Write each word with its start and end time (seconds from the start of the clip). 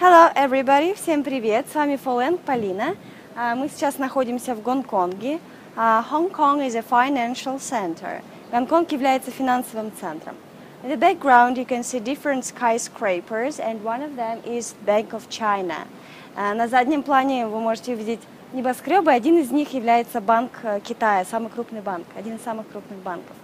Hello, 0.00 0.32
everybody! 0.34 0.94
Всем 0.94 1.22
привет! 1.22 1.66
С 1.70 1.74
вами 1.74 1.96
Фоленг 1.96 2.40
Полина. 2.40 2.96
А, 3.36 3.54
Мы 3.54 3.68
сейчас 3.68 3.98
находимся 3.98 4.54
в 4.54 4.62
Гонконге. 4.62 5.38
А, 5.76 6.04
Hong 6.10 6.30
Kong 6.30 6.66
is 6.66 6.74
a 6.76 6.82
financial 6.82 7.58
center. 7.58 8.22
Гонконг 8.50 8.90
является 8.90 9.30
финансовым 9.30 9.92
центром. 10.00 10.34
In 10.82 10.90
the 10.90 10.96
background, 10.96 11.56
you 11.56 11.64
can 11.66 11.82
see 11.84 12.00
different 12.00 12.44
skyscrapers, 12.44 13.60
and 13.60 13.82
one 13.84 14.02
of 14.02 14.16
them 14.16 14.42
is 14.44 14.74
Bank 14.84 15.12
of 15.12 15.28
China. 15.28 15.86
А, 16.34 16.54
На 16.54 16.66
заднем 16.68 17.02
плане 17.02 17.46
вы 17.46 17.60
можете 17.60 17.92
увидеть 17.92 18.20
небоскребы. 18.52 19.12
Один 19.12 19.38
из 19.38 19.50
них 19.50 19.72
является 19.74 20.20
Банк 20.20 20.52
э, 20.62 20.80
Китая, 20.80 21.24
самый 21.24 21.50
крупный 21.50 21.80
банк, 21.80 22.06
один 22.16 22.36
из 22.36 22.42
самых 22.42 22.66
крупных 22.68 22.98
банков. 22.98 23.36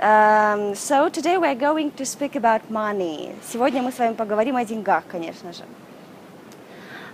Um, 0.00 0.74
so 0.74 1.10
today 1.10 1.36
we're 1.36 1.54
going 1.54 1.90
to 1.90 2.06
speak 2.06 2.34
about 2.34 2.70
money. 2.70 3.34
Сегодня 3.44 3.82
мы 3.82 3.92
с 3.92 3.98
вами 3.98 4.14
поговорим 4.14 4.56
о 4.56 4.64
деньгах, 4.64 5.04
конечно 5.06 5.52
же. 5.52 5.62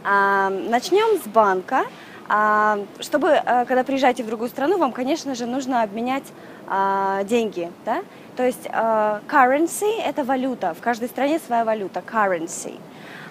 А, 0.04 0.50
Начнем 0.50 1.20
с 1.20 1.27
банка. 1.27 1.86
А, 2.28 2.78
Чтобы, 3.00 3.30
э, 3.30 3.64
когда 3.64 3.82
приезжаете 3.82 4.22
в 4.22 4.28
другую 4.28 4.48
страну, 4.50 4.78
вам, 4.78 4.92
конечно 4.92 5.34
же, 5.34 5.46
нужно 5.46 5.82
обменять 5.82 6.22
а, 6.68 7.24
деньги. 7.24 7.72
Да? 7.84 8.04
То 8.36 8.44
есть 8.44 8.68
а, 8.70 9.20
currency– 9.27 10.00
это 10.05 10.22
валюта. 10.22 10.72
В 10.72 10.80
каждой 10.80 11.08
стране 11.08 11.41
своя 11.41 11.64
валюта– 11.64 12.05
currency. 12.06 12.78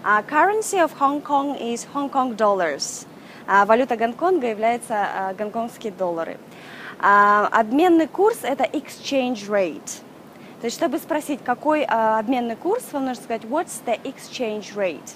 А 0.03 0.21
currency 0.21 0.83
of 0.85 0.91
Hong 0.99 1.23
Kong 1.23 1.57
is 1.61 1.87
Hong 1.93 2.11
Kong 2.11 2.35
dollars. 2.35 3.07
А 3.47 3.65
Валюта 3.65 3.95
Гонконга 3.95 4.47
является 4.47 4.95
а, 4.95 5.33
гонконгские 5.33 5.93
доллары. 5.93 6.37
А, 6.99 7.47
Обменный 7.51 8.07
курс– 8.07 8.39
это 8.43 8.63
exchange 8.63 9.47
rate. 9.47 10.01
То 10.61 10.65
есть, 10.65 10.77
чтобы 10.77 10.97
спросить, 10.97 11.39
какой 11.43 11.83
а, 11.83 12.19
обменный 12.19 12.55
курс, 12.55 12.83
вам 12.91 13.05
нужно 13.05 13.23
сказать 13.23 13.43
what's 13.43 13.83
the 13.85 14.01
exchange 14.03 14.73
rate. 14.75 15.15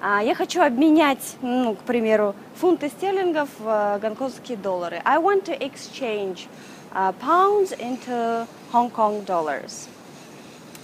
А, 0.00 0.22
Я 0.22 0.34
хочу 0.34 0.62
обменять, 0.62 1.36
ну, 1.42 1.74
к 1.74 1.80
примеру, 1.80 2.34
фунты 2.56 2.88
стерлингов 2.88 3.48
в 3.58 3.68
э, 3.68 3.98
гонконгские 4.00 4.56
доллары. 4.56 5.02
I 5.04 5.18
want 5.18 5.44
to 5.44 5.58
exchange 5.58 6.48
uh, 6.92 7.14
pounds 7.20 7.72
into 7.78 8.46
Hong 8.72 8.90
Kong 8.90 9.24
dollars. 9.24 9.88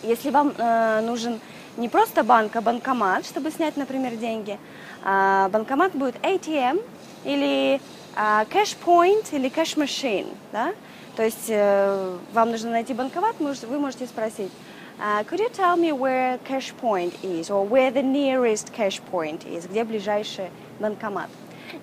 Если 0.03 0.31
вам 0.31 0.53
э, 0.57 1.01
нужен 1.01 1.41
не 1.77 1.89
просто 1.89 2.23
банк, 2.25 2.55
а 2.57 2.61
банкомат, 2.61 3.27
чтобы 3.27 3.51
снять, 3.51 3.77
например, 3.77 4.17
деньги, 4.17 4.59
а, 5.05 5.49
банкомат 5.51 5.93
будет 5.93 6.17
ATM 6.23 6.83
или 7.27 7.81
а, 8.15 8.45
cash 8.45 8.77
point 8.85 9.27
или 9.33 9.51
machine, 9.77 10.33
да? 10.53 10.73
То 11.17 11.23
есть 11.23 11.47
э, 11.49 12.19
вам 12.33 12.51
нужно 12.51 12.71
найти 12.71 12.93
банкомат, 12.93 13.37
вы 13.39 13.79
можете 13.79 14.07
спросить, 14.07 14.53
а, 14.99 15.23
could 15.25 15.41
you 15.41 15.51
tell 15.51 15.77
me 15.77 15.91
where 15.91 16.39
cash 16.47 16.73
point 16.81 17.15
is, 17.23 17.51
or 17.51 17.67
where 17.67 17.91
the 17.91 18.03
nearest 18.03 18.73
cash 18.77 19.01
point 19.11 19.45
is, 19.47 19.67
где 19.69 19.85
ближайший 19.85 20.51
банкомат? 20.79 21.29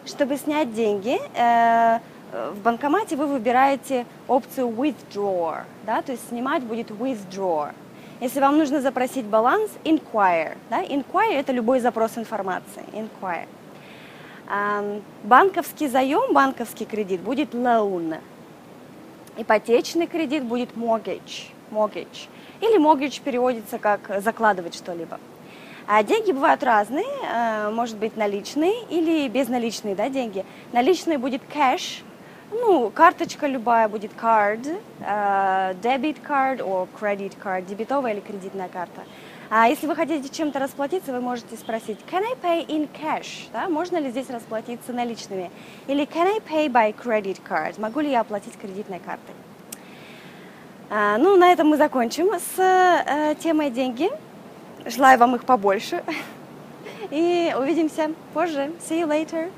Чтобы 0.06 0.38
снять 0.38 0.74
деньги, 0.74 1.20
э, 1.36 2.00
в 2.52 2.62
банкомате 2.62 3.16
вы 3.16 3.28
выбираете 3.28 4.06
опцию 4.28 4.70
withdraw, 4.70 5.64
да, 5.86 6.02
то 6.02 6.12
есть 6.12 6.30
снимать 6.30 6.64
будет 6.64 6.90
withdraw. 6.92 7.72
Если 8.22 8.40
вам 8.40 8.58
нужно 8.58 8.82
запросить 8.82 9.26
баланс, 9.26 9.70
inquire. 9.84 10.58
Да? 10.70 10.82
Inquire– 10.82 11.34
это 11.34 11.52
любой 11.52 11.82
запрос 11.82 12.18
информации. 12.18 12.84
Inquire. 12.94 13.48
Банковский 15.24 15.88
заем, 15.88 16.32
банковский 16.32 16.86
кредит 16.86 17.22
будет 17.22 17.56
loan. 17.56 18.20
Ипотечный 19.36 20.06
кредит 20.06 20.44
будет 20.44 20.76
mortgage. 20.76 21.48
mortgage. 21.72 22.28
Или 22.62 22.80
mortgage 22.80 23.20
переводится 23.24 23.80
как 23.80 24.22
закладывать 24.22 24.76
что-либо. 24.76 25.20
А 25.88 26.04
деньги 26.04 26.32
бывают 26.32 26.62
разные, 26.62 27.08
э, 27.34 27.72
может 27.72 27.98
быть 27.98 28.16
наличные 28.16 28.84
или 28.92 29.28
безналичные 29.28 29.96
да, 29.96 30.08
деньги. 30.10 30.46
Наличные 30.72 31.18
будет 31.18 31.42
cash, 31.52 32.04
ну, 32.54 32.90
карточка 32.90 33.48
любая 33.48 33.88
будет 33.88 34.12
card, 34.14 34.80
э, 35.00 35.74
debit 35.82 36.18
card 36.28 36.60
or 36.60 36.88
credit 37.00 37.34
card, 37.44 37.66
дебетовая 37.66 38.14
или 38.14 38.20
кредитная 38.20 38.70
карта. 38.70 39.02
А 39.50 39.68
если 39.68 39.86
вы 39.86 39.96
хотите 39.96 40.30
чем-то 40.30 40.60
расплатиться, 40.60 41.12
вы 41.12 41.22
можете 41.22 41.56
спросить, 41.58 42.00
can 42.10 42.24
I 42.24 42.34
pay 42.42 42.66
in 42.66 42.90
cash? 42.92 43.50
Да? 43.52 43.70
Можно 43.70 43.98
ли 43.98 44.10
здесь 44.10 44.30
расплатиться 44.30 44.94
наличными? 44.94 45.52
Или 45.88 46.06
can 46.06 46.28
I 46.28 46.40
pay 46.40 46.72
by 46.72 46.96
credit 46.96 47.40
card? 47.48 47.80
Могу 47.80 48.00
ли 48.00 48.10
я 48.10 48.22
оплатить 48.22 48.58
кредитной 48.58 49.00
картой? 49.00 49.36
А, 50.90 51.18
ну, 51.18 51.36
на 51.38 51.52
этом 51.52 51.68
мы 51.68 51.78
закончим 51.78 52.32
с 52.34 52.60
э, 52.60 53.36
темой 53.36 53.70
деньги. 53.70 54.10
Желаю 54.86 55.20
вам 55.20 55.36
их 55.36 55.46
побольше. 55.46 56.04
И 57.12 57.54
увидимся 57.58 58.12
позже. 58.34 58.72
See 58.80 59.02
you 59.02 59.08
later. 59.08 59.52